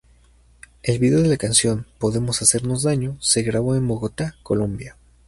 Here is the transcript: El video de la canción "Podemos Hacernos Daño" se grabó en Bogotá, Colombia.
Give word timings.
El 0.81 0.97
video 0.97 1.21
de 1.21 1.27
la 1.27 1.37
canción 1.37 1.85
"Podemos 1.99 2.41
Hacernos 2.41 2.81
Daño" 2.81 3.17
se 3.21 3.43
grabó 3.43 3.75
en 3.75 3.87
Bogotá, 3.87 4.33
Colombia. 4.41 4.95